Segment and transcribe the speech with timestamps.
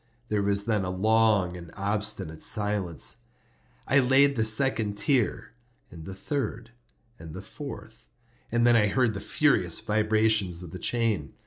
[0.29, 3.17] There was then a long and obstinate silence.
[3.87, 5.51] I laid the second tier,
[5.91, 6.71] and the third,
[7.19, 8.07] and the fourth;
[8.51, 11.35] and then I heard the furious vibrations of the chain.